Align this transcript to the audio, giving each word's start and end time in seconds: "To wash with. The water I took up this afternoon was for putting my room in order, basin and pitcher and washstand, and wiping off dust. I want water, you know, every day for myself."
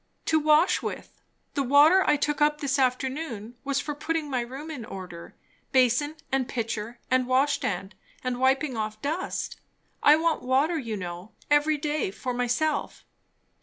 "To 0.25 0.39
wash 0.39 0.81
with. 0.81 1.21
The 1.53 1.61
water 1.61 2.03
I 2.03 2.15
took 2.17 2.41
up 2.41 2.59
this 2.59 2.79
afternoon 2.79 3.53
was 3.63 3.79
for 3.79 3.93
putting 3.93 4.31
my 4.31 4.41
room 4.41 4.71
in 4.71 4.83
order, 4.83 5.35
basin 5.71 6.15
and 6.31 6.47
pitcher 6.49 6.97
and 7.11 7.27
washstand, 7.27 7.93
and 8.23 8.39
wiping 8.39 8.75
off 8.75 8.99
dust. 9.03 9.59
I 10.01 10.15
want 10.15 10.41
water, 10.41 10.79
you 10.79 10.97
know, 10.97 11.33
every 11.51 11.77
day 11.77 12.09
for 12.09 12.33
myself." 12.33 13.05